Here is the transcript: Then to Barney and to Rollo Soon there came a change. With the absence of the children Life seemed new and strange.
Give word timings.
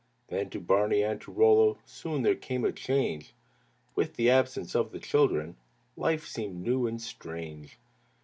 Then 0.29 0.49
to 0.49 0.59
Barney 0.59 1.03
and 1.03 1.21
to 1.21 1.31
Rollo 1.31 1.77
Soon 1.85 2.23
there 2.23 2.33
came 2.33 2.65
a 2.65 2.71
change. 2.71 3.35
With 3.93 4.15
the 4.15 4.31
absence 4.31 4.75
of 4.75 4.89
the 4.91 4.99
children 4.99 5.57
Life 5.95 6.25
seemed 6.25 6.63
new 6.63 6.87
and 6.87 6.99
strange. 6.99 7.77